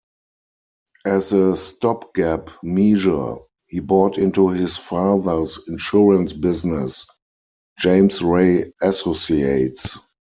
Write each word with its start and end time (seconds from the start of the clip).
As 1.05 1.31
a 1.31 1.55
stopgap 1.55 2.49
measure, 2.63 3.35
he 3.67 3.81
bought 3.81 4.17
into 4.17 4.49
his 4.49 4.75
father's 4.75 5.59
insurance 5.67 6.33
business, 6.33 7.05
James 7.77 8.19
Ray 8.23 8.73
Associates. 8.81 9.95